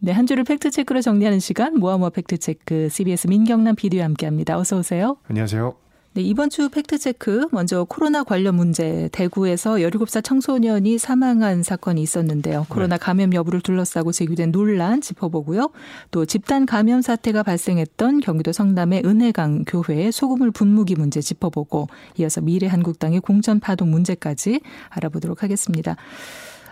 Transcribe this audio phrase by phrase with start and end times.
[0.00, 4.56] 네, 한 주를 팩트체크로 정리하는 시간 모아모아 팩트체크 CBS 민경남 PD와 함께합니다.
[4.56, 5.16] 어서 오세요.
[5.28, 5.74] 안녕하세요.
[6.14, 12.66] 네, 이번 주 팩트체크 먼저 코로나 관련 문제 대구에서 17살 청소년이 사망한 사건이 있었는데요.
[12.68, 13.04] 코로나 네.
[13.04, 15.70] 감염 여부를 둘러싸고 제기된 논란 짚어보고요.
[16.12, 21.88] 또 집단 감염 사태가 발생했던 경기도 성남의 은혜강 교회의 소금물 분무기 문제 짚어보고
[22.18, 24.60] 이어서 미래한국당의 공천 파동 문제까지
[24.90, 25.96] 알아보도록 하겠습니다.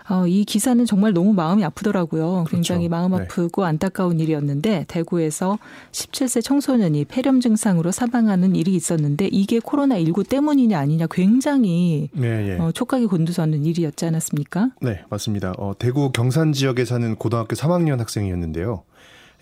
[0.09, 2.45] 어, 이 기사는 정말 너무 마음이 아프더라고요.
[2.49, 2.89] 굉장히 그렇죠.
[2.89, 3.23] 마음 네.
[3.23, 3.67] 아프고 네.
[3.67, 5.59] 안타까운 일이었는데 대구에서
[5.91, 12.59] 17세 청소년이 폐렴 증상으로 사망하는 일이 있었는데 이게 코로나 19 때문이냐 아니냐 굉장히 네, 네.
[12.59, 14.71] 어, 촉각이 곤두서는 일이었지 않았습니까?
[14.81, 15.53] 네, 맞습니다.
[15.57, 18.83] 어, 대구 경산 지역에 사는 고등학교 3학년 학생이었는데요.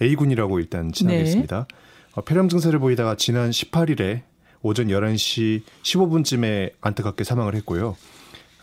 [0.02, 1.68] A군이라고 일단 지나겠습니다.
[1.70, 1.76] 네.
[2.16, 4.22] 어, 폐렴 증세를 보이다가 지난 18일에
[4.64, 7.96] 오전 11시 15분쯤에 안타깝게 사망을 했고요.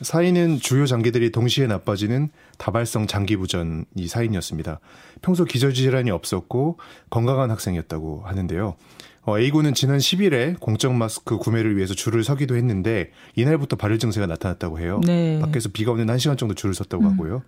[0.02, 4.80] 사인은 주요 장기들이 동시에 나빠지는 다발성 장기 부전이 사인이었습니다.
[5.22, 6.78] 평소 기저질환이 없었고
[7.10, 8.76] 건강한 학생이었다고 하는데요.
[9.24, 14.80] 어, A군은 지난 10일에 공적 마스크 구매를 위해서 줄을 서기도 했는데 이날부터 발열 증세가 나타났다고
[14.80, 15.00] 해요.
[15.06, 15.38] 네.
[15.40, 17.12] 밖에서 비가 오는 1시간 정도 줄을 섰다고 음.
[17.12, 17.42] 하고요.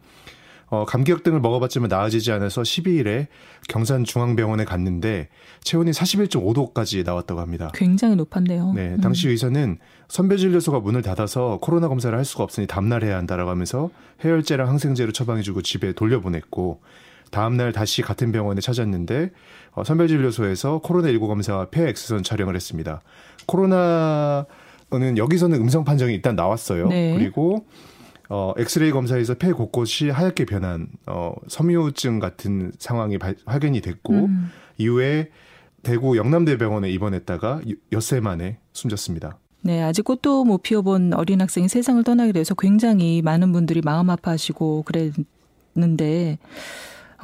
[0.75, 3.29] 어, 감기약 등을 먹어봤지만 나아지지 않아서 12일에
[3.69, 5.29] 경산중앙병원에 갔는데
[5.63, 7.71] 체온이 41.5도까지 나왔다고 합니다.
[7.75, 8.73] 굉장히 높았네요.
[8.75, 9.31] 네, 당시 음.
[9.31, 13.91] 의사는 선별진료소가 문을 닫아서 코로나 검사를 할 수가 없으니 다음날 해야 한다라고 하면서
[14.25, 16.81] 해열제랑 항생제를 처방해주고 집에 돌려보냈고
[17.31, 19.31] 다음날 다시 같은 병원에 찾았는데
[19.73, 23.01] 어, 선별진료소에서 코로나19 검사와 폐 엑스선 촬영을 했습니다.
[23.47, 24.47] 코로나는
[25.17, 26.89] 여기서는 음성 판정이 일단 나왔어요.
[26.89, 27.15] 네.
[27.17, 27.67] 그리고
[28.29, 34.51] 어, 엑스레이 검사에서 폐 곳곳이 하얗게 변한 어, 섬유증 같은 상황이 발, 확인이 됐고 음.
[34.79, 35.31] 이후에
[35.83, 37.61] 대구 영남대병원에 입원했다가
[37.93, 39.39] 엿새 만에 숨졌습니다.
[39.61, 44.85] 네, 아직 꽃도 못 피워본 어린 학생이 세상을 떠나게 돼서 굉장히 많은 분들이 마음 아파하시고
[44.85, 46.39] 그랬는데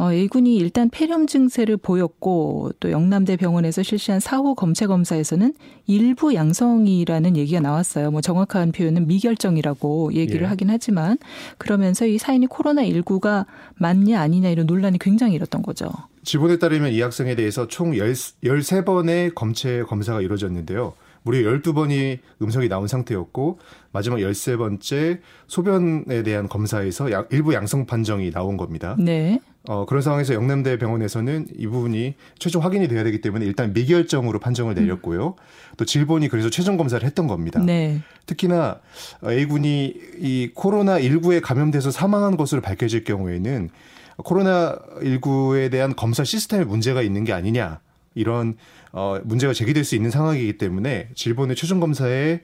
[0.00, 5.52] 어, A군이 일단 폐렴 증세를 보였고 또 영남대 병원에서 실시한 사후 검체 검사에서는
[5.86, 8.10] 일부 양성이라는 얘기가 나왔어요.
[8.10, 10.46] 뭐 정확한 표현은 미결정이라고 얘기를 예.
[10.46, 11.18] 하긴 하지만
[11.58, 13.44] 그러면서 이 사인이 코로나 19가
[13.74, 15.90] 맞냐 아니냐 이런 논란이 굉장히 일었던 거죠.
[16.24, 20.94] 지본에 따르면 이 학생에 대해서 총 13번의 검체 검사가 이루어졌는데요.
[21.22, 23.58] 무려 12번이 음성이 나온 상태였고
[23.92, 28.96] 마지막 13번째 소변에 대한 검사에서 일부 양성 판정이 나온 겁니다.
[28.98, 29.40] 네.
[29.68, 34.74] 어, 그런 상황에서 영남대 병원에서는 이 부분이 최종 확인이 돼야 되기 때문에 일단 미결정으로 판정을
[34.74, 35.28] 내렸고요.
[35.28, 35.74] 음.
[35.76, 37.60] 또 질본이 그래서 최종 검사를 했던 겁니다.
[37.60, 38.00] 네.
[38.24, 38.80] 특히나
[39.24, 43.68] A군이 이 코로나 19에 감염돼서 사망한 것으로 밝혀질 경우에는
[44.18, 47.80] 코로나 19에 대한 검사 시스템에 문제가 있는 게 아니냐
[48.14, 48.56] 이런
[48.92, 52.40] 어, 문제가 제기될 수 있는 상황이기 때문에 질본의 최종 검사에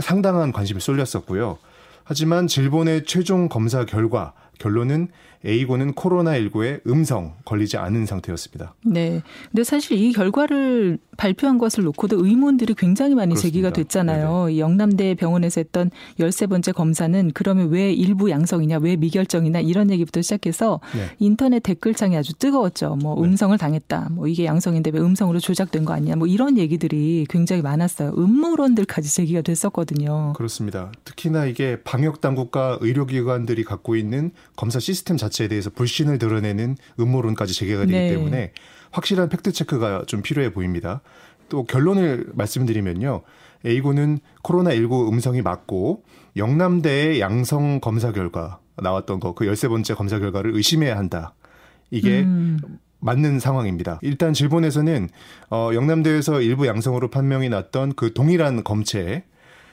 [0.00, 1.58] 상당한 관심이 쏠렸었고요.
[2.04, 5.08] 하지만 질본의 최종 검사 결과 결론은
[5.44, 8.74] A군은 코로나19에 음성 걸리지 않은 상태였습니다.
[8.84, 9.22] 네.
[9.50, 13.48] 근데 사실 이 결과를 발표한 것을 놓고도 의문들이 굉장히 많이 그렇습니다.
[13.48, 14.46] 제기가 됐잖아요.
[14.46, 14.58] 네네.
[14.58, 21.06] 영남대 병원에서 했던 13번째 검사는 그러면 왜 일부 양성이냐, 왜 미결정이냐 이런 얘기부터 시작해서 네.
[21.18, 22.96] 인터넷 댓글창이 아주 뜨거웠죠.
[22.96, 23.22] 뭐 네.
[23.28, 24.08] 음성을 당했다.
[24.12, 26.16] 뭐 이게 양성인데 왜 음성으로 조작된 거 아니냐.
[26.16, 28.12] 뭐 이런 얘기들이 굉장히 많았어요.
[28.16, 30.34] 음모론들까지 제기가 됐었거든요.
[30.36, 30.92] 그렇습니다.
[31.04, 37.54] 특히나 이게 방역 당국과 의료기관들이 갖고 있는 검사 시스템 자체 에 대해서 불신을 드러내는 음모론까지
[37.54, 38.08] 제기가 되기 네.
[38.10, 38.52] 때문에
[38.90, 41.00] 확실한 팩트 체크가 좀 필요해 보입니다.
[41.48, 43.22] 또 결론을 말씀드리면요.
[43.66, 46.04] A군은 코로나19 음성이 맞고
[46.36, 51.34] 영남대의 양성 검사 결과 나왔던 거 그 열세 번째 검사 결과를 의심해야 한다.
[51.90, 52.58] 이게 음.
[53.00, 53.98] 맞는 상황입니다.
[54.02, 55.08] 일단 질본에서는
[55.50, 59.24] 어 영남대에서 일부 양성으로 판명이 났던 그 동일한 검체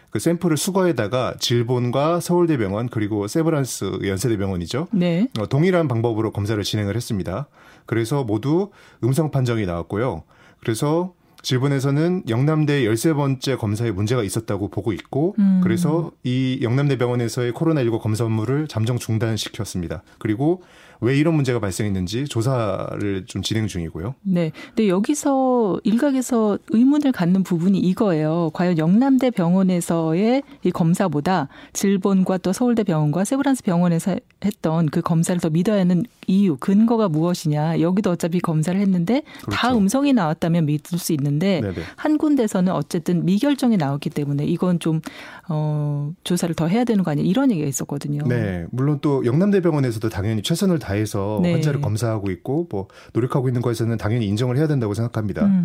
[0.10, 4.88] 그 샘플을 수거에다가 질본과 서울대병원 그리고 세브란스 연세대병원이죠.
[4.92, 5.28] 네.
[5.40, 7.48] 어, 동일한 방법으로 검사를 진행을 했습니다.
[7.86, 8.72] 그래서 모두
[9.04, 10.24] 음성 판정이 나왔고요.
[10.60, 11.14] 그래서
[11.44, 15.62] 질본에서는 영남대 13번째 검사에 문제가 있었다고 보고 있고 음.
[15.64, 20.04] 그래서 이 영남대 병원에서의 코로나19 검사 업무를 잠정 중단시켰습니다.
[20.18, 20.64] 그리고
[21.00, 24.16] 왜 이런 문제가 발생했는지 조사를 좀 진행 중이고요.
[24.24, 24.52] 네.
[24.70, 28.52] 근데 여기서 일각에서 의문을 갖는 부분이 이거예요.
[28.54, 35.50] 과연 영남대 병원에서의 이 검사보다 질본과 또 서울대 병원과 세브란스 병원에서 했던 그 검사를 더
[35.50, 37.80] 믿어야 하는 이유, 근거가 무엇이냐.
[37.80, 39.52] 여기도 어차피 검사를 했는데 그렇죠.
[39.52, 41.76] 다 음성이 나왔다면 믿을 수 있는데 네네.
[41.96, 45.02] 한 군데서는 어쨌든 미결정이 나왔기 때문에 이건 좀
[45.50, 47.26] 어, 조사를 더 해야 되는 거 아니야.
[47.26, 48.24] 이런 얘기가 있었거든요.
[48.28, 48.66] 네.
[48.72, 51.54] 물론 또 영남대 병원에서도 당연히 최선을 다해서 네.
[51.54, 55.46] 환자를 검사하고 있고 뭐 노력하고 있는 것에서는 당연히 인정을 해야 된다고 생각합니다.
[55.46, 55.57] 음.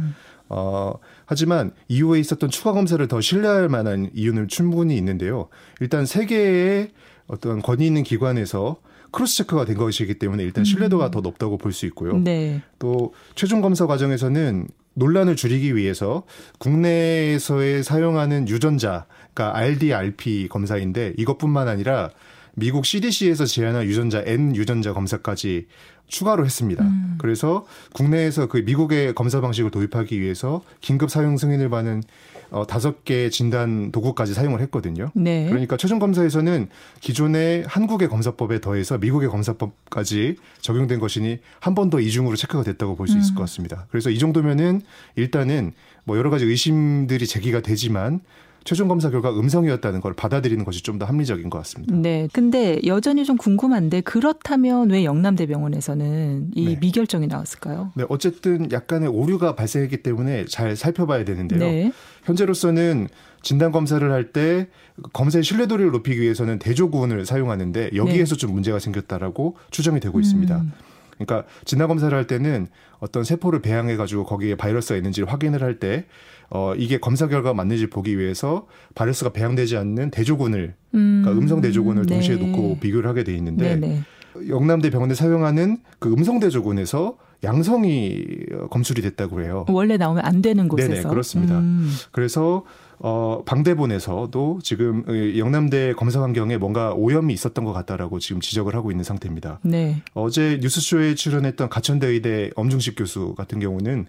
[0.49, 0.93] 어,
[1.25, 5.49] 하지만 이후에 있었던 추가 검사를 더 신뢰할 만한 이유는 충분히 있는데요.
[5.81, 6.91] 일단 세계의
[7.27, 8.77] 어떤 권위 있는 기관에서
[9.13, 11.11] 크로스 체크가 된 것이기 때문에 일단 신뢰도가 음.
[11.11, 12.19] 더 높다고 볼 수 있고요.
[12.19, 12.63] 네.
[12.79, 16.25] 또 최종 검사 과정에서는 논란을 줄이기 위해서
[16.59, 22.11] 국내에서의 사용하는 유전자, 그러니까 RD, RP 검사인데 이것뿐만 아니라
[22.55, 25.67] 미국 CDC에서 제안한 유전자 N 유전자 검사까지
[26.09, 26.85] 추가로 했습니다.
[26.85, 27.15] 음.
[27.19, 32.03] 그래서 국내에서 그 미국의 검사 방식을 도입하기 위해서 긴급 사용 승인을 받은
[32.51, 35.11] 어, 다섯 개 진단 도구까지 사용을 했거든요.
[35.15, 35.47] 네.
[35.49, 36.69] 그러니까 최종 검사에서는
[37.01, 43.17] 기존의 한국의 검사법에 더해서 미국의 검사법까지 적용된 것이니 한 번 더 이중으로 체크가 됐다고 볼수
[43.19, 43.35] 있을 음.
[43.37, 43.87] 것 같습니다.
[43.91, 44.83] 그래서 이 정도면은
[45.17, 45.73] 일단은
[46.05, 48.21] 뭐 여러 가지 의심들이 제기가 되지만
[48.65, 51.95] 최종 검사 결과 음성이었다는 걸 받아들이는 것이 좀 더 합리적인 것 같습니다.
[51.97, 52.29] 네.
[52.33, 56.77] 근데 여전히 좀 궁금한데 그렇다면 왜 영남대병원에서는 이 네.
[56.81, 57.93] 미결정이 나왔을까요?
[57.95, 58.05] 네.
[58.09, 61.59] 어쨌든 약간의 오류가 발생했기 때문에 잘 살펴봐야 되는데요.
[61.61, 61.93] 네.
[62.25, 63.09] 현재로서는
[63.43, 64.69] 진단 검사를 할 때
[65.13, 68.39] 검사의 신뢰도를 높이기 위해서는 대조군을 사용하는데 여기에서 네.
[68.39, 70.57] 좀 문제가 생겼다라고 추정이 되고 있습니다.
[70.61, 70.73] 음.
[71.19, 72.69] 그러니까 진단 검사를 할 때는
[72.99, 76.07] 어떤 세포를 배양해 가지고 거기에 바이러스가 있는지를 확인을 할 때
[76.55, 81.23] 어, 이게 검사 결과가 맞는지 보기 위해서 바이러스가 배양되지 않는 대조군을, 음.
[81.25, 82.15] 그러니까 음성 대조군을 네.
[82.15, 84.03] 동시에 놓고 비교를 하게 돼 있는데 네네.
[84.49, 88.23] 영남대 병원에 사용하는 그 음성 대조군에서 양성이
[88.71, 89.65] 검출이 됐다고 해요.
[89.69, 90.93] 원래 나오면 안 되는 곳에서.
[90.95, 91.59] 네네 그렇습니다.
[91.59, 91.91] 음.
[92.13, 92.65] 그래서
[93.05, 95.05] 어, 방대본에서도 지금
[95.37, 99.59] 영남대 검사 환경에 뭔가 오염이 있었던 것 같다라고 지금 지적을 하고 있는 상태입니다.
[99.63, 99.97] 네.
[100.15, 104.07] 어제 뉴스쇼에 출연했던 가천대 의대 엄중식 교수 같은 경우는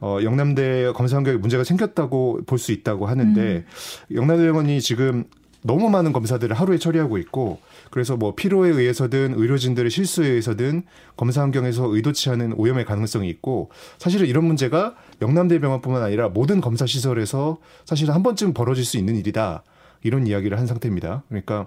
[0.00, 3.64] 어, 영남대 검사 환경에 문제가 생겼다고 볼 수 있다고 하는데 음.
[4.14, 5.24] 영남대 병원이 지금
[5.66, 7.60] 너무 많은 검사들을 하루에 처리하고 있고
[7.90, 10.84] 그래서 뭐 피로에 의해서든 의료진들의 실수에 의해서든
[11.16, 17.58] 검사 환경에서 의도치 않은 오염의 가능성이 있고 사실은 이런 문제가 영남대병원뿐만 아니라 모든 검사 시설에서
[17.84, 19.64] 사실은 한 번쯤 벌어질 수 있는 일이다.
[20.02, 21.24] 이런 이야기를 한 상태입니다.
[21.28, 21.66] 그러니까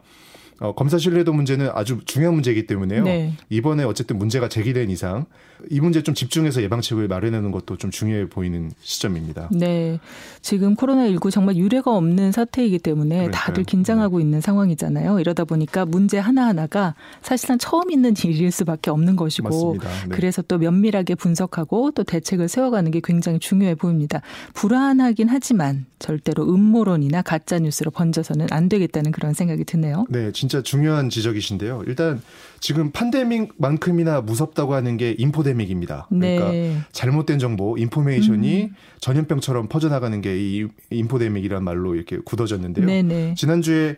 [0.59, 3.03] 어, 검사 신뢰도 문제는 아주 중요한 문제이기 때문에요.
[3.03, 3.33] 네.
[3.49, 5.25] 이번에 어쨌든 문제가 제기된 이상
[5.69, 9.49] 이 문제 좀 집중해서 예방책을 마련하는 것도 좀 중요해 보이는 시점입니다.
[9.51, 9.99] 네.
[10.41, 13.31] 지금 코로나19 정말 유례가 없는 사태이기 때문에 그러니까요.
[13.31, 14.23] 다들 긴장하고 네.
[14.23, 15.19] 있는 상황이잖아요.
[15.19, 19.87] 이러다 보니까 문제 하나하나가 사실상 처음 있는 일일 수밖에 없는 것이고 네.
[20.09, 24.21] 그래서 또 면밀하게 분석하고 또 대책을 세워가는 게 굉장히 중요해 보입니다.
[24.53, 30.05] 불안하긴 하지만 절대로 음모론이나 가짜 뉴스로 번져서는 안 되겠다는 그런 생각이 드네요.
[30.09, 31.83] 네, 진짜 중요한 지적이신데요.
[31.87, 32.21] 일단
[32.59, 36.07] 지금 판데믹만큼이나 무섭다고 하는 게 인포데믹입니다.
[36.09, 36.77] 그러니까 네.
[36.91, 38.75] 잘못된 정보, 인포메이션이 음.
[38.99, 42.85] 전염병처럼 퍼져나가는 게 이 인포데믹이란 말로 이렇게 굳어졌는데요.
[42.85, 43.35] 네네.
[43.35, 43.97] 지난주에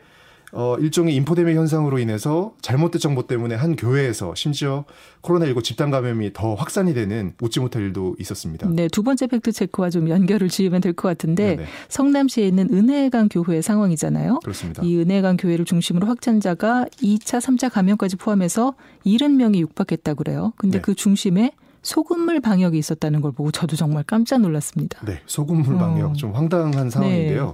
[0.53, 4.85] 어, 일종의 인포데믹 현상으로 인해서 잘못된 정보 때문에 한 교회에서 심지어
[5.21, 8.67] 코로나19 집단 감염이 더 확산이 되는 웃지 못할 일도 있었습니다.
[8.69, 11.67] 네, 두 번째 팩트 체크와 좀 연결을 지으면 될 것 같은데 네네.
[11.87, 14.39] 성남시에 있는 은혜강 교회 상황이잖아요.
[14.43, 14.83] 그렇습니다.
[14.83, 18.73] 이 은혜강 교회를 중심으로 확진자가 2차, 3차 감염까지 포함해서
[19.05, 20.51] 70명이 육박했다고 그래요.
[20.57, 20.81] 근데 네.
[20.81, 21.51] 그 중심에
[21.81, 24.99] 소금물 방역이 있었다는 걸 보고 저도 정말 깜짝 놀랐습니다.
[25.05, 26.13] 네, 소금물 방역 어.
[26.13, 27.45] 좀 황당한 상황인데요.
[27.45, 27.53] 네.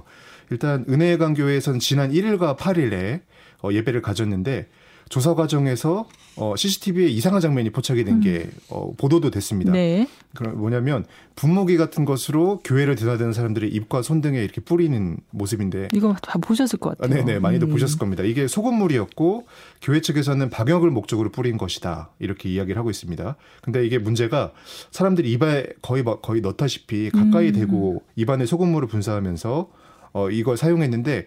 [0.50, 3.20] 일단 은혜강 교회에서는 지난 1일과 8일에
[3.62, 4.68] 어, 예배를 가졌는데
[5.08, 6.06] 조사 과정에서
[6.36, 8.60] 어, CCTV에 이상한 장면이 포착이 된게 음.
[8.68, 9.72] 어, 보도도 됐습니다.
[9.72, 10.06] 네.
[10.36, 11.04] 그럼 뭐냐면
[11.34, 16.78] 분무기 같은 것으로 교회를 드나드는 사람들의 입과 손 등에 이렇게 뿌리는 모습인데 이거 다 보셨을
[16.78, 17.20] 것 같아요.
[17.20, 17.72] 아, 네네 많이들 음.
[17.72, 18.22] 보셨을 겁니다.
[18.22, 19.46] 이게 소금물이었고
[19.82, 23.36] 교회 측에서는 방역을 목적으로 뿌린 것이다 이렇게 이야기를 하고 있습니다.
[23.62, 24.52] 근데 이게 문제가
[24.90, 27.52] 사람들이 입에 거의 거의 넣다시피 가까이 음.
[27.52, 29.68] 대고 입안에 소금물을 분사하면서
[30.12, 31.26] 어, 이걸 사용했는데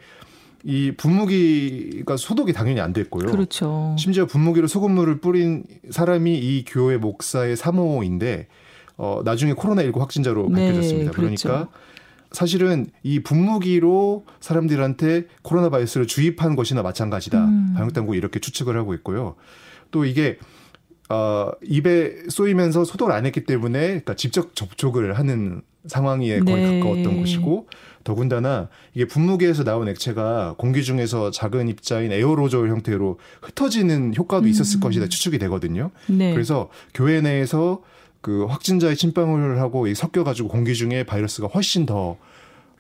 [0.64, 3.32] 이 분무기가 소독이 당연히 안 됐고요.
[3.32, 3.96] 그렇죠.
[3.98, 8.48] 심지어 분무기로 소금물을 뿌린 사람이 이 교회 목사의 사모인데
[8.98, 11.12] 어, 나중에 코로나19 확진자로 네, 밝혀졌습니다.
[11.12, 11.48] 그렇죠.
[11.48, 11.72] 그러니까
[12.32, 17.44] 사실은 이 분무기로 사람들한테 코로나 바이러스를 주입한 것이나 마찬가지다.
[17.44, 17.74] 음.
[17.76, 19.36] 방역당국이 이렇게 추측을 하고 있고요.
[19.90, 20.38] 또 이게
[21.10, 26.80] 어, 입에 쏘이면서 소독을 안 했기 때문에 그러니까 직접 접촉을 하는 상황에 거의 네.
[26.80, 27.68] 가까웠던 것이고
[28.04, 34.82] 더군다나 이게 분무기에서 나온 액체가 공기 중에서 작은 입자인 에어로졸 형태로 흩어지는 효과도 있었을 음.
[34.82, 35.92] 것이다 추측이 되거든요.
[36.08, 36.34] 네.
[36.34, 37.82] 그래서 교회 내에서
[38.22, 42.18] 그 확진자의 침방울 하고 섞여가지고 공기 중에 바이러스가 훨씬 더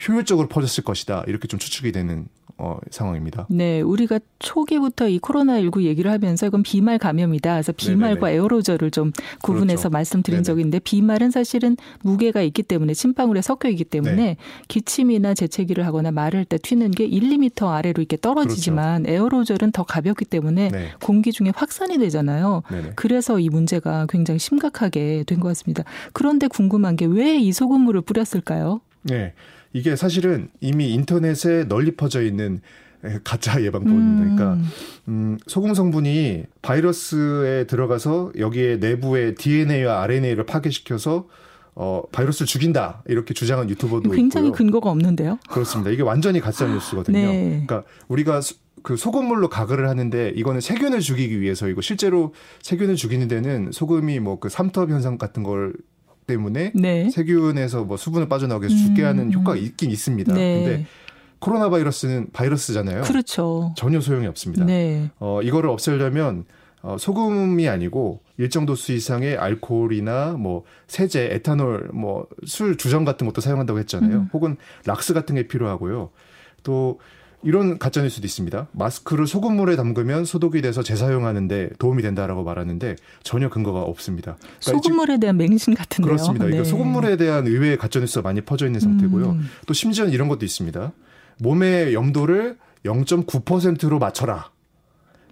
[0.08, 1.24] 효율적으로 퍼졌을 것이다.
[1.28, 2.28] 이렇게 좀 추측이 되는
[2.58, 3.48] 어, 상황입니다.
[3.50, 7.54] 네, 우리가 초기부터 이 코로나19 얘기를 하면서 이건 비말 감염이다.
[7.54, 8.36] 그래서 비말과 네네네.
[8.36, 9.90] 에어로졸을 좀 구분해서 그렇죠.
[9.90, 10.44] 말씀드린 네네.
[10.44, 14.38] 적이 있는데 비말은 사실은 무게가 있기 때문에 침방울에 섞여 있기 때문에 네.
[14.68, 19.16] 기침이나 재채기를 하거나 말할 때 튀는 게 1, 2미터 아래로 이렇게 떨어지지만 그렇죠.
[19.24, 20.90] 에어로졸은 더 가볍기 때문에 네.
[21.02, 22.62] 공기 중에 확산이 되잖아요.
[22.70, 22.92] 네네.
[22.96, 25.84] 그래서 이 문제가 굉장히 심각하게 된 것 같습니다.
[26.14, 28.82] 그런데 궁금한 게 왜 이 소금물을 뿌렸을까요?
[29.04, 29.34] 네.
[29.74, 32.62] 이게 사실은 이미 인터넷에 널리 퍼져 있는
[33.04, 34.22] 예, 가짜 예방법입니다.
[34.22, 34.66] 그러니까 음.
[35.08, 41.28] 음, 소금 성분이 바이러스에 들어가서 여기에 내부의 DNA와 RNA를 파괴시켜서
[41.74, 44.58] 어, 바이러스를 죽인다 이렇게 주장한 유튜버도 굉장히 있고요.
[44.58, 45.40] 근거가 없는데요.
[45.50, 45.90] 그렇습니다.
[45.90, 47.18] 이게 완전히 가짜 뉴스거든요.
[47.18, 47.64] 네.
[47.66, 48.42] 그러니까 우리가
[48.84, 54.40] 그 소금물로 가글을 하는데 이거는 세균을 죽이기 위해서 이거 실제로 세균을 죽이는 데는 소금이 뭐
[54.40, 55.74] 그 삼투압 현상 같은 걸
[56.32, 57.10] 때문에 네.
[57.10, 59.34] 세균에서 뭐 수분을 빠져나오게 해서 죽게 하는 음.
[59.34, 60.34] 효과가 있긴 있습니다.
[60.34, 60.64] 네.
[60.64, 60.86] 근데
[61.40, 63.02] 코로나 바이러스는 바이러스잖아요.
[63.04, 63.74] 그렇죠.
[63.76, 64.64] 전혀 소용이 없습니다.
[64.66, 65.10] 네.
[65.20, 66.46] 어, 이거를 없애려면
[66.84, 73.42] 어, 소금이 아니고 일정 도수 이상의 알코올이나 뭐 세제, 에탄올, 뭐 술 주정 같은 것도
[73.42, 74.18] 사용한다고 했잖아요.
[74.18, 74.30] 음.
[74.34, 76.10] 혹은 락스 같은 게 필요하고요.
[76.64, 77.00] 또
[77.44, 78.68] 이런 가짜뉴스도 있습니다.
[78.72, 84.38] 마스크를 소금물에 담그면 소독이 돼서 재사용하는데 도움이 된다라고 말하는데 전혀 근거가 없습니다.
[84.64, 86.12] 그러니까 소금물에 대한 맹신 같은데요.
[86.12, 86.46] 그렇습니다.
[86.46, 86.52] 네.
[86.52, 89.32] 그러니까 소금물에 대한 의외의 가짜뉴스가 많이 퍼져 있는 상태고요.
[89.32, 89.50] 음.
[89.66, 90.92] 또 심지어는 이런 것도 있습니다.
[91.40, 94.52] 몸의 염도를 0.9%로 맞춰라.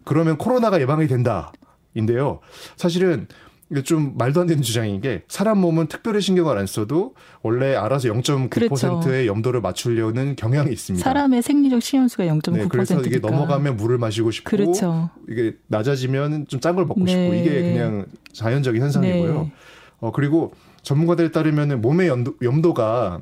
[0.04, 1.52] 그러면 코로나가 예방이 된다.
[1.94, 2.40] 인데요.
[2.76, 3.28] 사실은
[3.72, 8.08] 이게 좀 말도 안 되는 주장인 게 사람 몸은 특별히 신경을 안 써도 원래 알아서
[8.10, 9.26] 0.9%의 그렇죠.
[9.28, 11.04] 염도를 맞추려는 경향이 있습니다.
[11.04, 12.52] 사람의 생리적 시험수가 0.9%니까.
[12.64, 15.10] 네, 그래서 이게 넘어가면 물을 마시고 싶고 그렇죠.
[15.30, 17.12] 이게 낮아지면 좀 짠 걸 먹고 네.
[17.12, 19.34] 싶고 이게 그냥 자연적인 현상이고요.
[19.44, 19.52] 네.
[20.00, 23.22] 어 그리고 전문가들에 따르면 몸의 염도, 염도가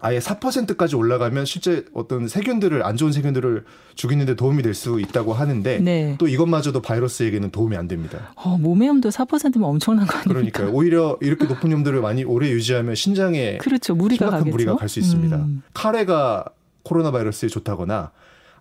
[0.00, 3.64] 아예 4%까지 올라가면 실제 어떤 세균들을 안 좋은 세균들을
[3.94, 6.14] 죽이는데 도움이 될 수 있다고 하는데 네.
[6.18, 8.32] 또 이것마저도 바이러스에게는 도움이 안 됩니다.
[8.36, 10.32] 어, 몸의 염도 4%면 엄청난 거 아닙니까?
[10.62, 10.70] 그러니까요.
[10.72, 13.94] 오히려 이렇게 높은 염도를 많이 오래 유지하면 신장에 그렇죠.
[13.94, 14.52] 무리가 심각한 가겠죠?
[14.54, 15.36] 무리가 갈 수 있습니다.
[15.36, 15.62] 음.
[15.74, 16.46] 카레가
[16.82, 18.10] 코로나 바이러스에 좋다거나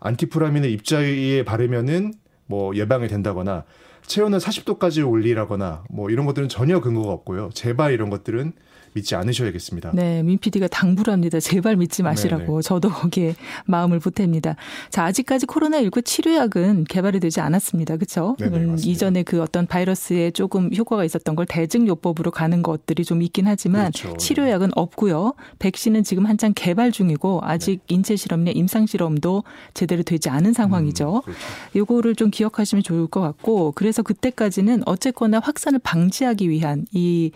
[0.02, 2.14] 안티프라민을 입자위에 바르면은
[2.48, 3.64] 뭐 예방이 된다거나
[4.08, 7.50] 체온을 40도까지 올리라거나 뭐 이런 것들은 전혀 근거가 없고요.
[7.54, 8.54] 제발 이런 것들은
[9.00, 9.92] 믿지 않으셔야겠습니다.
[9.94, 11.40] 네, 민 PD가 당부를 합니다.
[11.40, 12.46] 제발 믿지 마시라고.
[12.46, 12.62] 네네.
[12.62, 14.56] 저도 거기에 마음을 보탭니다.
[14.90, 17.96] 자, 아직까지 코로나19 치료약은 개발이 되지 않았습니다.
[17.98, 18.36] 그렇죠?
[18.42, 23.92] 음, 이전에 그 어떤 바이러스에 조금 효과가 있었던 걸 대증요법으로 가는 것들이 좀 있긴 하지만
[23.92, 24.18] 그렇죠.
[24.18, 25.34] 치료약은 없고요.
[25.60, 27.96] 백신은 지금 한창 개발 중이고 아직 네.
[27.96, 31.16] 인체 실험이나 임상 실험도 제대로 되지 않은 상황이죠.
[31.16, 31.40] 음, 그렇죠.
[31.76, 37.32] 요거를 좀 기억하시면 좋을 것 같고 그래서 그때까지는 어쨌거나 확산을 방지하기 위한 이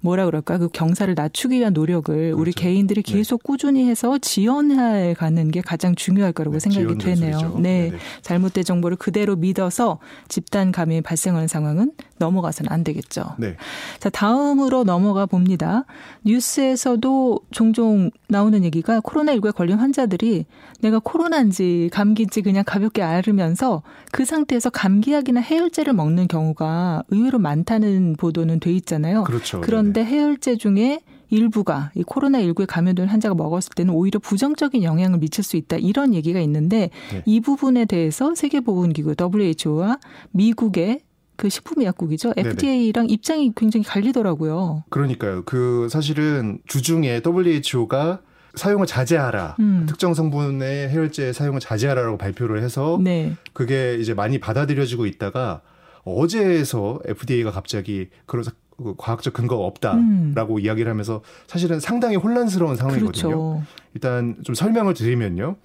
[0.00, 2.40] 뭐라 그럴까 그 경사를 낮추기 위한 노력을 그렇죠.
[2.40, 3.12] 우리 개인들이 네.
[3.12, 3.46] 계속 네.
[3.46, 7.58] 꾸준히 해서 지원해 가는 게 가장 중요할 거라고 네, 생각이 되네요.
[7.58, 7.90] 네.
[7.90, 7.98] 네.
[8.22, 13.34] 잘못된 정보를 그대로 믿어서 집단 감염이 발생하는 상황은 넘어가서는 안 되겠죠.
[13.38, 13.56] 네.
[13.98, 15.84] 자, 다음으로 넘어가 봅니다.
[16.24, 20.46] 뉴스에서도 종종 나오는 얘기가 코로나19에 걸린 환자들이
[20.80, 28.60] 내가 코로나인지 감기인지 그냥 가볍게 앓으면서 그 상태에서 감기약이나 해열제를 먹는 경우가 의외로 많다는 보도는
[28.60, 29.24] 돼 있잖아요.
[29.24, 29.60] 그렇죠.
[29.60, 30.14] 그런데 네네.
[30.14, 31.00] 해열제 중에
[31.30, 35.76] 일부가 이 코로나19에 감염된 환자가 먹었을 때는 오히려 부정적인 영향을 미칠 수 있다.
[35.76, 37.22] 이런 얘기가 있는데 네.
[37.24, 39.98] 이 부분에 대해서 세계보건기구 WHO와
[40.32, 41.00] 미국의
[41.40, 42.34] 그 식품의약국이죠.
[42.36, 43.14] FDA랑 네네.
[43.14, 44.84] 입장이 굉장히 갈리더라고요.
[44.90, 45.42] 그러니까요.
[45.46, 48.20] 그 사실은 주중에 WHO가
[48.56, 49.56] 사용을 자제하라.
[49.58, 49.86] 음.
[49.88, 53.36] 특정 성분의 해열제 사용을 자제하라라고 발표를 해서 네.
[53.54, 55.62] 그게 이제 많이 받아들여지고 있다가
[56.04, 60.60] 어제에서 FDA가 갑자기 그래서 그 과학적 근거가 없다라고 음.
[60.60, 63.12] 이야기를 하면서 사실은 상당히 혼란스러운 상황이거든요.
[63.12, 63.62] 그렇죠.
[63.94, 65.56] 일단 좀 설명을 드리면요.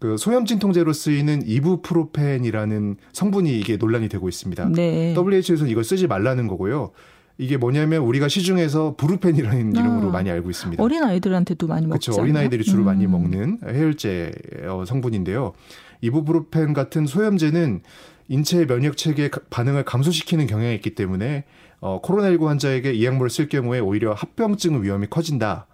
[0.00, 4.70] 그 소염 진통제로 쓰이는 이부프로펜이라는 성분이 이게 논란이 되고 있습니다.
[4.70, 5.14] 네.
[5.14, 6.92] WHO에서는 이걸 쓰지 말라는 거고요.
[7.36, 10.82] 이게 뭐냐면 우리가 시중에서 부르펜이라는 아, 이름으로 많이 알고 있습니다.
[10.82, 12.12] 어린 아이들한테도 많이 먹죠.
[12.12, 12.22] 그렇죠.
[12.22, 12.86] 어린 아이들이 주로 음.
[12.86, 14.32] 많이 먹는 해열제
[14.66, 15.52] 어, 성분인데요.
[16.00, 17.82] 이부프로펜 같은 소염제는
[18.28, 21.44] 인체 면역 체계 반응을 감소시키는 경향이 있기 때문에
[21.80, 25.66] 어, 코로나19 환자에게 이 약물을 쓸 경우에 오히려 합병증 위험이 커진다.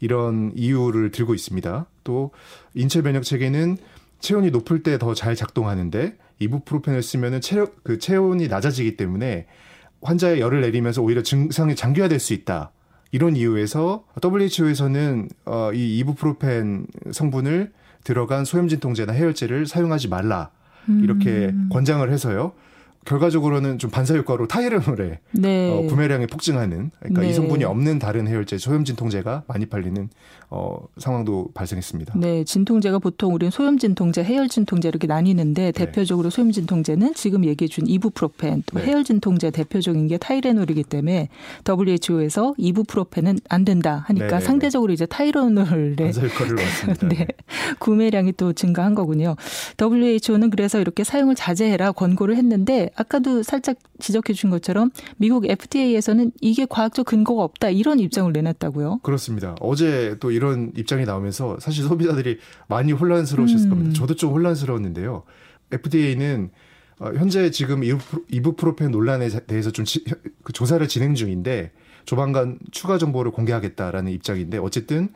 [0.00, 1.86] 이런 이유를 들고 있습니다.
[2.04, 2.30] 또
[2.74, 3.76] 인체 면역 체계는
[4.20, 9.46] 체온이 높을 때 더 잘 작동하는데 이부프로펜을 쓰면은 체력 그 체온이 낮아지기 때문에
[10.02, 12.70] 환자의 열을 내리면서 오히려 증상이 장기화될 수 있다.
[13.12, 17.72] 이런 이유에서 WHO에서는 어, 이 이부프로펜 성분을
[18.02, 20.50] 들어간 소염 진통제나 해열제를 사용하지 말라.
[21.02, 21.68] 이렇게 음.
[21.72, 22.52] 권장을 해서요.
[23.04, 25.70] 결과적으로는 좀 반사 효과로 타이레놀에 네.
[25.70, 27.30] 어, 구매량이 폭증하는 그러니까 네.
[27.30, 30.08] 이 성분이 없는 다른 해열제 소염 진통제가 많이 팔리는
[30.50, 32.14] 어, 상황도 발생했습니다.
[32.16, 35.72] 네, 진통제가 보통 우리는 소염 진통제, 해열 진통제 이렇게 나뉘는데 네.
[35.72, 38.86] 대표적으로 소염 진통제는 지금 얘기해 준 이부프로펜, 또 네.
[38.86, 41.28] 해열 진통제 대표적인 게 타이레놀이기 때문에
[41.68, 44.26] WHO에서 이부프로펜은 안 된다 하니까.
[44.26, 44.40] 네, 네.
[44.40, 47.08] 상대적으로 이제 타이레놀의 반사 효과를 맞습니다.
[47.10, 47.26] 네,
[47.80, 49.34] 구매량이 또 증가한 거군요.
[49.80, 56.66] WHO는 그래서 이렇게 사용을 자제해라 권고를 했는데 아까도 살짝 지적해 주신 것처럼 미국 FDA에서는 이게
[56.66, 59.00] 과학적 근거가 없다 이런 입장을 내놨다고요.
[59.02, 59.56] 그렇습니다.
[59.60, 63.70] 어제 또 이런 입장이 나오면서 사실 소비자들이 많이 혼란스러우셨을 음.
[63.70, 63.92] 겁니다.
[63.94, 65.24] 저도 좀 혼란스러웠는데요.
[65.72, 66.50] FDA는
[67.00, 70.04] 어, 현재 지금 이부프로펜 논란에 대해서 좀 지,
[70.42, 71.72] 그 조사를 진행 중인데
[72.04, 75.08] 조만간 추가 정보를 공개하겠다라는 입장인데 어쨌든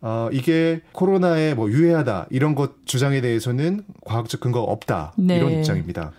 [0.00, 5.38] 어, 이게 코로나에 뭐 유해하다 이런 것 주장에 대해서는 과학적 근거가 없다 네.
[5.38, 6.12] 이런 입장입니다.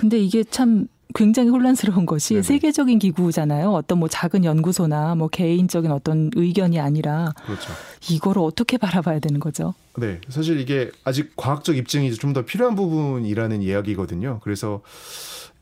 [0.00, 2.42] 근데 이게 참 굉장히 혼란스러운 것이 네네.
[2.42, 3.70] 세계적인 기구잖아요.
[3.72, 7.70] 어떤 뭐 작은 연구소나 뭐 개인적인 어떤 의견이 아니라 그렇죠.
[8.08, 9.74] 이거를 어떻게 바라봐야 되는 거죠?
[9.98, 14.38] 네, 사실 이게 아직 과학적 입증이 좀 더 필요한 부분이라는 이야기거든요.
[14.44, 14.82] 그래서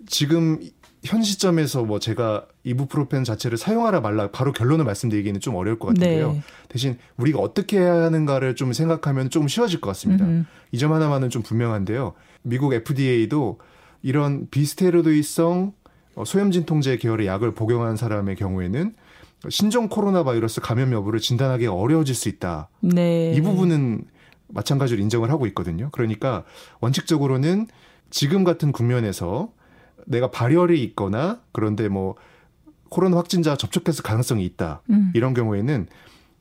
[0.06, 0.60] 지금
[1.02, 6.32] 현 시점에서 뭐 제가 이부프로펜 자체를 사용하라 말라 바로 결론을 말씀드리기는 좀 어려울 것 같은데요.
[6.32, 6.42] 네.
[6.68, 10.26] 대신 우리가 어떻게 해야 하는가를 좀 생각하면 좀 쉬워질 것 같습니다.
[10.72, 12.12] 이 점 하나만은 좀 분명한데요.
[12.42, 13.58] 미국 FDA도
[14.02, 15.72] 이런 비스테로이드성
[16.14, 18.94] 어, 소염 진통제 계열의 약을 복용한 사람의 경우에는
[19.48, 22.68] 신종 코로나 바이러스 감염 여부를 진단하기 어려워질 수 있다.
[22.80, 23.32] 네.
[23.34, 24.04] 이 부분은
[24.48, 25.90] 마찬가지로 인정을 하고 있거든요.
[25.92, 26.44] 그러니까
[26.80, 27.68] 원칙적으로는
[28.10, 29.52] 지금 같은 국면에서
[30.06, 32.16] 내가 발열이 있거나 그런데 뭐
[32.88, 34.82] 코로나 확진자 접촉했을 가능성이 있다.
[34.90, 35.12] 음.
[35.14, 35.86] 이런 경우에는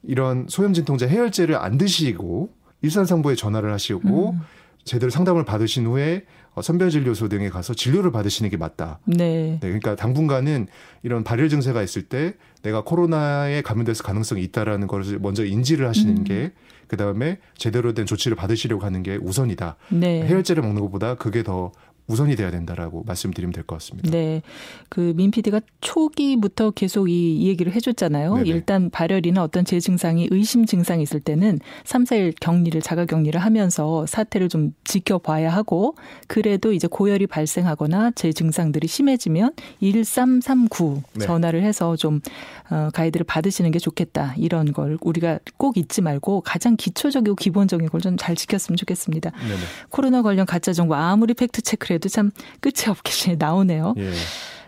[0.03, 2.49] 이런 소염 진통제 해열제를 안 드시고
[2.81, 4.39] 일산상부에 전화를 하시고 음.
[4.85, 8.99] 제대로 상담을 받으신 후에 어, 선별진료소 등에 가서 진료를 받으시는 게 맞다.
[9.05, 9.51] 네.
[9.51, 9.59] 네.
[9.59, 10.67] 그러니까 당분간은
[11.03, 12.33] 이런 발열 증세가 있을 때
[12.63, 16.23] 내가 코로나에 감염될 가능성이 있다라는 것을 먼저 인지를 하시는 음.
[16.23, 16.51] 게
[16.87, 19.75] 그다음에 제대로 된 조치를 받으시려고 하는 게 우선이다.
[19.89, 20.25] 네.
[20.25, 21.71] 해열제를 먹는 것보다 그게 더
[22.07, 24.09] 우선이 돼야 된다라고 말씀드리면 될 것 같습니다.
[24.09, 24.41] 네.
[24.89, 28.35] 그민 PD가 초기부터 계속 이, 이 얘기를 해줬잖아요.
[28.37, 28.49] 네네.
[28.49, 34.47] 일단 발열이나 어떤 재증상이 의심 증상이 있을 때는 3, 4일 격리를 자가 격리를 하면서 사태를
[34.47, 35.95] 좀 지켜봐야 하고
[36.27, 41.25] 그래도 이제 고열이 발생하거나 재증상들이 심해지면 1339 네.
[41.25, 42.21] 전화를 해서 좀
[42.69, 44.33] 어, 가이드를 받으시는 게 좋겠다.
[44.37, 49.31] 이런 걸 우리가 꼭 잊지 말고 가장 기초적이고 기본적인 걸 좀 잘 지켰으면 좋겠습니다.
[49.31, 49.55] 네네.
[49.89, 53.93] 코로나 관련 가짜 정보 아무리 팩트 체크를 해도 참 끝이 없게 나오네요.
[53.97, 54.11] 예.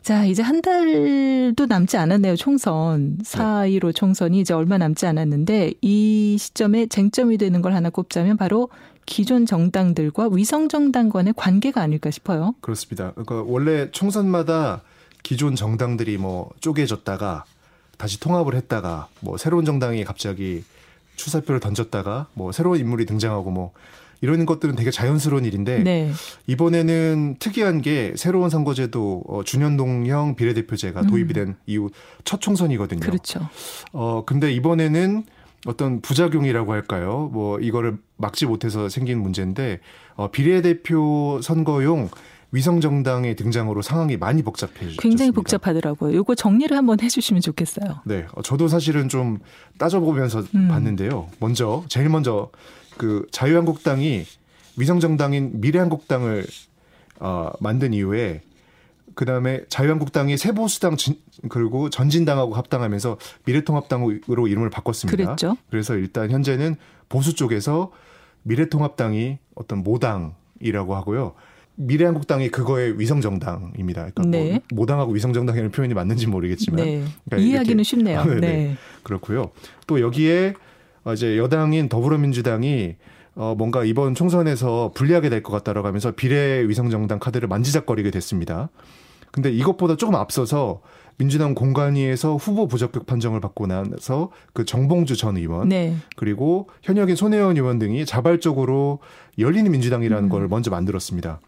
[0.01, 2.35] 자, 이제 한 달도 남지 않았네요.
[2.35, 3.17] 총선.
[3.23, 8.69] 4.15 총선이 이제 얼마 남지 않았는데 이 시점에 쟁점이 되는 걸 하나 꼽자면 바로
[9.05, 12.55] 기존 정당들과 위성 정당 간의 관계가 아닐까 싶어요.
[12.61, 13.11] 그렇습니다.
[13.11, 14.81] 그러니까 원래 총선마다
[15.23, 17.43] 기존 정당들이 뭐 쪼개졌다가
[17.97, 20.63] 다시 통합을 했다가 뭐 새로운 정당이 갑자기
[21.17, 23.73] 추사표를 던졌다가 뭐 새로운 인물이 등장하고 뭐
[24.21, 26.11] 이런 것들은 되게 자연스러운 일인데 네.
[26.47, 31.07] 이번에는 특이한 게 새로운 선거제도 어, 준연동형 비례대표제가 음.
[31.07, 31.89] 도입이 된 이후
[32.25, 32.99] 첫 총선이거든요.
[32.99, 33.47] 그렇죠.
[33.93, 35.23] 어 근데 이번에는
[35.65, 37.29] 어떤 부작용이라고 할까요?
[37.33, 39.79] 뭐 이거를 막지 못해서 생긴 문제인데
[40.15, 42.09] 어 비례대표 선거용
[42.51, 45.01] 위성 정당의 등장으로 상황이 많이 복잡해졌습니다.
[45.01, 46.19] 굉장히 복잡하더라고요.
[46.19, 48.01] 이거 정리를 한번 해주시면 좋겠어요.
[48.05, 49.37] 네, 어, 저도 사실은 좀
[49.77, 50.67] 따져보면서 음.
[50.67, 51.27] 봤는데요.
[51.39, 52.49] 먼저 제일 먼저
[52.99, 54.25] 그 자유한국당이
[54.77, 56.45] 위성 정당인 미래한국당을
[57.21, 58.41] 어, 만든 이후에
[59.15, 61.15] 그 다음에 자유한국당이 새보수당 진,
[61.47, 65.15] 그리고 전진당하고 합당하면서 미래통합당으로 이름을 바꿨습니다.
[65.15, 65.55] 그랬죠.
[65.69, 66.75] 그래서 일단 현재는
[67.07, 67.91] 보수 쪽에서
[68.43, 71.35] 미래통합당이 어떤 모당이라고 하고요.
[71.75, 74.09] 미래한국당이 그거의 위성정당입니다.
[74.11, 74.49] 그러니까 뭐 네.
[74.51, 77.05] 뭐 모당하고 위성정당이라는 표현이 맞는지 모르겠지만 네.
[77.23, 78.25] 그러니까 이해하기는 쉽네요.
[78.35, 78.75] 네, 네.
[79.03, 79.51] 그렇고요.
[79.87, 80.55] 또 여기에
[81.13, 82.95] 이제 여당인 더불어민주당이
[83.35, 88.69] 어 뭔가 이번 총선에서 불리하게 될 것 같다라고 하면서 비례 위성정당 카드를 만지작거리게 됐습니다.
[89.31, 90.81] 근데 이것보다 조금 앞서서
[91.17, 95.95] 민주당 공관위에서 후보 부적격 판정을 받고 나서 그 정봉주 전 의원 네.
[96.15, 98.99] 그리고 현역인 손혜원 의원 등이 자발적으로
[99.37, 100.29] 열리는 민주당이라는 음.
[100.29, 101.39] 걸 먼저 만들었습니다.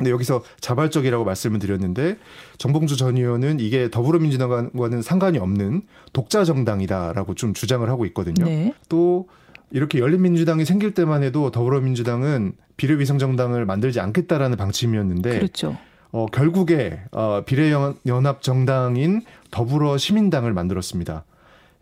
[0.00, 2.16] 근데 여기서 자발적이라고 말씀을 드렸는데
[2.56, 5.82] 정봉주 전 의원은 이게 더불어민주당과는 상관이 없는
[6.14, 8.46] 독자 정당이다라고 좀 주장을 하고 있거든요.
[8.46, 8.72] 네.
[8.88, 9.28] 또
[9.70, 15.76] 이렇게 열린민주당이 생길 때만 해도 더불어민주당은 비례위성 정당을 만들지 않겠다라는 방침이었는데 그렇죠.
[16.12, 21.24] 어, 결국에 어, 비례연합 정당인 더불어 시민당을 만들었습니다.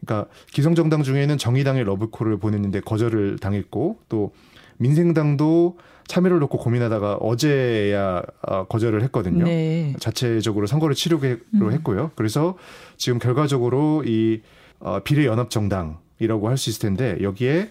[0.01, 4.33] 그러니까 기성 정당 중에는 정의당의 러브콜을 보냈는데 거절을 당했고 또
[4.79, 9.45] 민생당도 참여를 놓고 고민하다가 어제야 어, 거절을 했거든요.
[9.45, 9.95] 네.
[10.01, 11.73] 자체적으로 선거를 치르기로 음.
[11.73, 12.11] 했고요.
[12.17, 12.57] 그래서
[12.97, 14.41] 지금 결과적으로 이
[14.81, 17.71] 어, 비례연합정당이라고 할 수 있을 텐데 여기에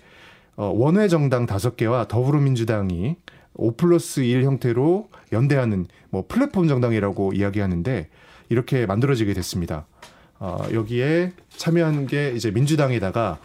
[0.56, 3.16] 어, 원외정당 다섯 개와 더불어민주당이
[3.56, 8.10] 5 플러스 1 형태로 연대하는 뭐 플랫폼 정당이라고 이야기하는데
[8.50, 9.88] 이렇게 만들어지게 됐습니다.
[10.40, 13.40] 어, 여기에 참여한 게 이제 민주당에다가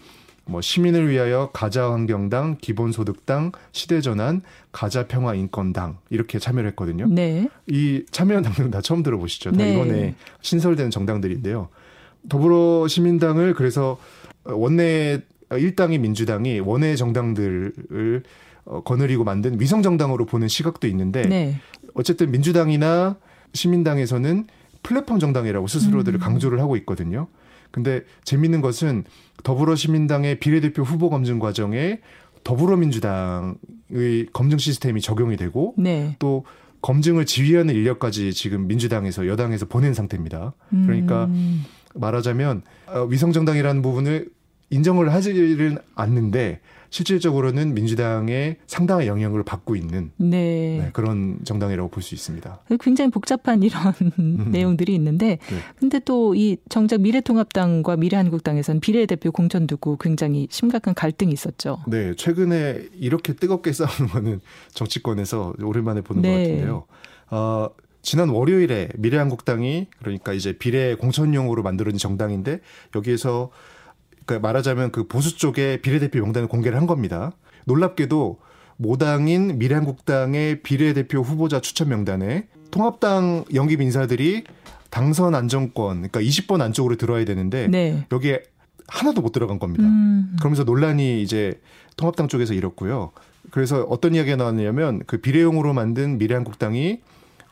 [0.44, 7.06] 뭐 시민을 위하여 가자 환경당, 기본소득당, 시대전환, 가자 평화 인권당 이렇게 참여를 했거든요.
[7.06, 7.48] 네.
[7.66, 9.52] 이 참여한 당들은 다 처음 들어보시죠.
[9.52, 9.74] 다 네.
[9.74, 11.68] 이번에 신설된 정당들인데요.
[12.28, 13.98] 더불어 시민당을 그래서
[14.44, 18.22] 원내 일당이 민주당이 원내 정당들을
[18.64, 21.56] 어, 거느리고 만든 위성 정당으로 보는 시각도 있는데 네.
[21.94, 23.16] 어쨌든 민주당이나
[23.54, 24.46] 시민당에서는
[24.82, 26.20] 플랫폼 정당이라고 스스로들 을 음.
[26.20, 27.28] 강조를 하고 있거든요.
[27.72, 29.04] 근데 재밌는 것은
[29.42, 32.00] 더불어시민당의 비례대표 후보 검증 과정에
[32.44, 36.16] 더불어민주당의 검증 시스템이 적용이 되고 네.
[36.18, 36.44] 또
[36.82, 40.52] 검증을 지휘하는 인력까지 지금 민주당에서 여당에서 보낸 상태입니다.
[40.68, 41.64] 그러니까 음.
[41.94, 44.28] 말하자면 어, 위성정당이라는 부분을
[44.70, 46.60] 인정을 하지는 않는데
[46.92, 50.78] 실질적으로는 민주당의 상당한 영향을 받고 있는 네.
[50.78, 52.60] 네, 그런 정당이라고 볼 수 있습니다.
[52.80, 53.94] 굉장히 복잡한 이런
[54.52, 55.56] 내용들이 있는데, 네.
[55.80, 61.78] 근데 또 이 정작 미래통합당과 미래한국당에서는 비례대표 공천 두고 굉장히 심각한 갈등이 있었죠.
[61.86, 64.40] 네, 최근에 이렇게 뜨겁게 싸우는 거는
[64.74, 66.28] 정치권에서 오랜만에 보는 네.
[66.30, 66.84] 것 같은데요.
[67.30, 67.68] 어,
[68.02, 72.60] 지난 월요일에 미래한국당이 그러니까 이제 비례 공천용으로 만들어진 정당인데
[72.94, 73.50] 여기에서
[74.24, 77.32] 그러니까 말하자면 그 보수 쪽에 비례대표 명단을 공개를 한 겁니다.
[77.64, 78.38] 놀랍게도
[78.76, 84.44] 모당인 미래한국당의 비례대표 후보자 추천 명단에 통합당 영입 인사들이
[84.90, 88.06] 당선 안정권, 그러니까 20번 안쪽으로 들어야 되는데 네.
[88.12, 88.42] 여기에
[88.88, 89.84] 하나도 못 들어간 겁니다.
[89.84, 90.36] 음.
[90.38, 91.60] 그러면서 논란이 이제
[91.96, 93.12] 통합당 쪽에서 일었고요.
[93.50, 97.00] 그래서 어떤 이야기가 나왔냐면 그 비례용으로 만든 미래한국당이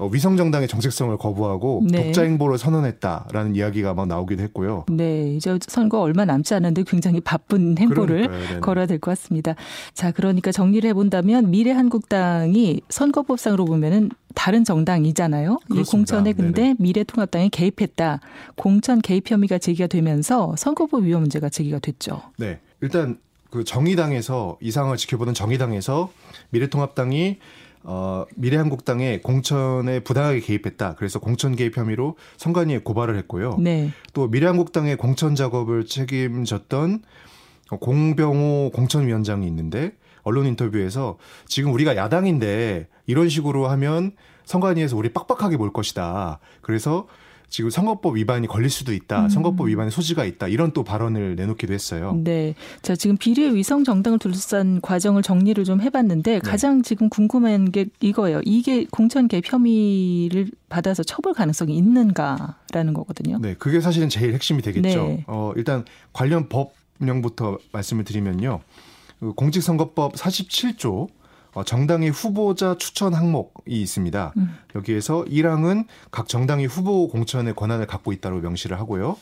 [0.00, 2.04] 어, 위성 정당의 정책성을 거부하고 네.
[2.04, 4.86] 독자 행보를 선언했다라는 이야기가 막 나오기도 했고요.
[4.88, 8.48] 네, 이제 선거 얼마 남지 않았는데 굉장히 바쁜 행보를 그러니까요.
[8.48, 8.60] 네네.
[8.60, 9.54] 걸어야 될 것 같습니다.
[9.92, 15.58] 자, 그러니까 정리를 해본다면 미래한국당이 선거법상으로 보면은 다른 정당이잖아요.
[15.64, 15.90] 이 그렇습니다.
[15.90, 18.20] 공천에 근데 미래통합당이 개입했다.
[18.56, 22.22] 공천 개입 혐의가 제기가 되면서 선거법 위반 문제가 제기가 됐죠.
[22.38, 22.58] 네.
[22.80, 23.18] 일단
[23.50, 26.10] 그 정의당에서 이 상황을 지켜보는 정의당에서
[26.50, 27.38] 미래통합당이
[27.83, 30.97] 어, 미래한국당의 공천에 부당하게 개입했다.
[30.97, 33.57] 그래서 공천 개입 혐의로 선관위에 고발을 했고요.
[33.59, 33.90] 네.
[34.12, 37.03] 또 미래한국당의 공천 작업을 책임졌던
[37.81, 44.12] 공병호 공천위원장이 있는데 언론 인터뷰에서 지금 우리가 야당인데 이런 식으로 하면
[44.45, 46.40] 선관위에서 우리 빡빡하게 볼 것이다.
[46.61, 47.07] 그래서
[47.50, 49.24] 지금 선거법 위반이 걸릴 수도 있다.
[49.24, 49.28] 음.
[49.28, 50.46] 선거법 위반의 소지가 있다.
[50.46, 52.16] 이런 또 발언을 내놓기도 했어요.
[52.22, 52.54] 네.
[52.80, 56.38] 자, 지금 비례 위성 정당을 둘러싼 과정을 정리를 좀 해봤는데 네.
[56.38, 58.40] 가장 지금 궁금한 게 이거예요.
[58.44, 63.38] 이게 공천 개입 혐의를 받아서 처벌 가능성이 있는가라는 거거든요.
[63.40, 64.88] 네, 그게 사실은 제일 핵심이 되겠죠.
[64.88, 65.24] 네.
[65.26, 68.60] 어, 일단 관련 법령부터 말씀을 드리면요.
[69.18, 71.19] 그 공직선거법 47조 어,
[71.64, 74.32] 정당의 후보자 추천 항목이 있습니다.
[74.36, 74.56] 음.
[74.74, 79.16] 여기에서 1항은 각 정당이 후보 공천의 권한을 갖고 있다고 명시를 하고요.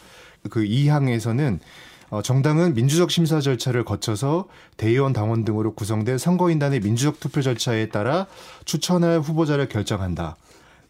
[0.51, 1.59] 그 2항에서는
[2.11, 8.27] 어, 정당은 민주적 심사 절차를 거쳐서 대의원 당원 등으로 구성된 선거인단의 민주적 투표 절차에 따라
[8.65, 10.37] 추천할 후보자를 결정한다.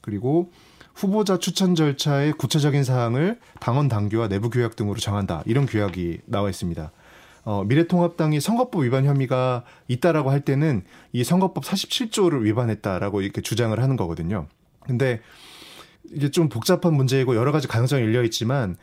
[0.01, 0.53] 그리고
[0.94, 5.42] 후보자 추천 절차의 구체적인 사항을 당원 당규와 내부 규약 등으로 정한다.
[5.46, 6.90] 이런 규약이 나와 있습니다.
[7.49, 10.83] 어, 미래통합당이 선거법 위반 혐의가 있다라고 할 때는
[11.15, 14.49] 이 선거법 47조를 위반했다라고 이렇게 주장을 하는 거거든요.
[14.81, 15.23] 근데
[16.13, 18.77] 이게 좀 복잡한 문제이고 여러 가지 가능성이 열려 있지만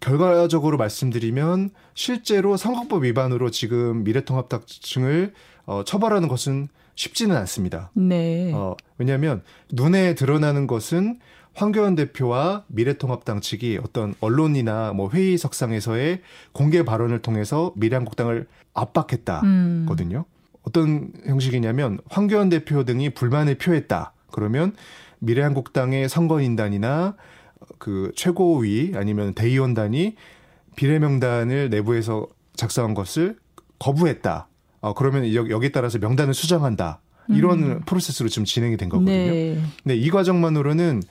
[0.00, 5.32] 결과적으로 말씀드리면 실제로 선거법 위반으로 지금 미래통합당 층을
[5.64, 7.90] 어, 처벌하는 것은 쉽지는 않습니다.
[7.94, 8.52] 네.
[8.52, 11.20] 어, 왜냐하면 눈에 드러나는 것은
[11.54, 20.18] 황교안 대표와 미래통합당 측이 어떤 언론이나 뭐 회의석상에서의 공개 발언을 통해서 미래한국당을 압박했다거든요.
[20.18, 20.24] 음.
[20.62, 24.12] 어떤 형식이냐면 황교안 대표 등이 불만을 표했다.
[24.30, 24.74] 그러면
[25.18, 27.16] 미래한국당의 선거인단이나
[27.78, 30.14] 그 최고위 아니면 대의원단이
[30.76, 33.36] 비례명단을 내부에서 작성한 것을
[33.78, 34.48] 거부했다.
[34.82, 37.00] 어, 그러면 여- 여기에 따라서 명단을 수정한다.
[37.28, 37.80] 이런 음.
[37.86, 39.12] 프로세스로 지금 진행이 된 거거든요.
[39.14, 39.60] 네.
[39.82, 41.02] 근데 이 과정만으로는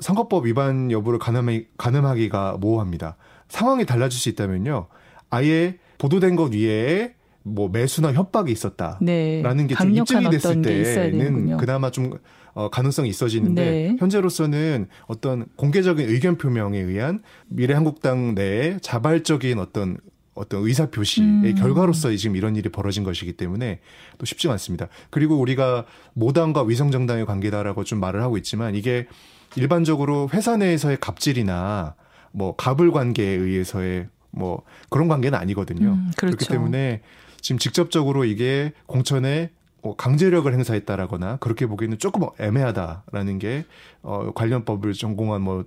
[0.00, 3.16] 선거법 위반 여부를 가늠하, 가늠하기가 모호합니다.
[3.48, 4.86] 상황이 달라질 수 있다면요.
[5.30, 8.98] 아예 보도된 것 위에 뭐 매수나 협박이 있었다.
[9.02, 9.42] 네.
[9.42, 11.56] 라는 게좀 강력한 입증이 됐을 때는.
[11.58, 12.18] 그나마 좀
[12.54, 13.96] 어, 가능성이 있어지는데 네.
[13.98, 19.98] 현재로서는 어떤 공개적인 의견 표명에 의한 미래한국당 내에 자발적인 어떤
[20.34, 21.54] 어떤 의사 표시의 음.
[21.54, 23.80] 결과로서 지금 이런 일이 벌어진 것이기 때문에
[24.18, 24.88] 또 쉽지가 않습니다.
[25.10, 29.06] 그리고 우리가 모당과 위성정당의 관계다라고 좀 말을 하고 있지만 이게
[29.56, 31.94] 일반적으로 회사 내에서의 갑질이나
[32.32, 35.90] 뭐 갑을 관계에 의해서의 뭐 그런 관계는 아니거든요.
[35.92, 36.36] 음, 그렇죠.
[36.36, 37.02] 그렇기 때문에
[37.40, 39.50] 지금 직접적으로 이게 공천에
[39.82, 43.64] 뭐 강제력을 행사했다라거나 그렇게 보기에는 조금 애매하다라는 게
[44.02, 45.64] 어, 관련법을 전공한 뭐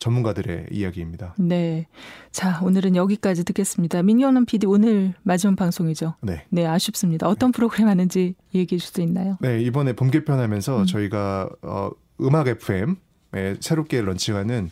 [0.00, 1.34] 전문가들의 이야기입니다.
[1.38, 1.86] 네.
[2.32, 4.02] 자, 오늘은 여기까지 듣겠습니다.
[4.02, 6.16] 민경남 PD 오늘 마지막 방송이죠.
[6.22, 6.44] 네.
[6.50, 7.28] 네, 아쉽습니다.
[7.28, 7.56] 어떤 네.
[7.56, 9.38] 프로그램 하는지 얘기해 줄 수 있나요?
[9.40, 10.86] 네, 이번에 봄 개편하면서 음.
[10.86, 11.90] 저희가 어,
[12.20, 12.96] 음악 FM에
[13.60, 14.70] 새롭게 런칭하는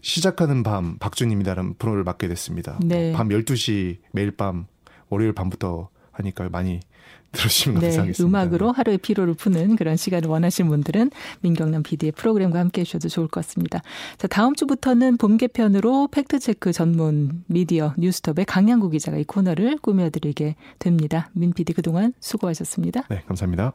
[0.00, 2.78] 시작하는 밤 박준입니다라는 프로를 맡게 됐습니다.
[2.82, 3.12] 네.
[3.12, 4.66] 밤 12시 매일 밤
[5.08, 6.80] 월요일 밤부터 하니까 많이
[7.32, 8.26] 들으시면 네, 감사하겠습니다.
[8.26, 13.44] 음악으로 하루의 피로를 푸는 그런 시간을 원하시는 분들은 민경남 PD의 프로그램과 함께 해주셔도 좋을 것
[13.44, 13.82] 같습니다.
[14.16, 21.28] 자, 다음 주부터는 봄 개편으로 팩트체크 전문 미디어 뉴스톱의 강양구 기자가 이 코너를 꾸며드리게 됩니다.
[21.34, 23.02] 민 PD 그동안 수고하셨습니다.
[23.10, 23.74] 네, 감사합니다.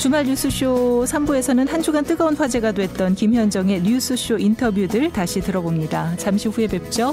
[0.00, 6.16] 주말 뉴스쇼 3부에서는 한 주간 뜨거운 화제가 됐던 김현정의 뉴스쇼 인터뷰들 다시 들어봅니다.
[6.16, 7.12] 잠시 후에 뵙죠.